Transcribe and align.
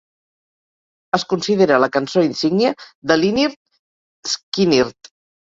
Es 1.17 1.25
considera 1.33 1.77
la 1.83 1.89
cançó 1.97 2.23
insígnia 2.29 2.73
de 3.13 3.19
Lynyrd 3.21 4.33
Skynyrd. 4.35 5.15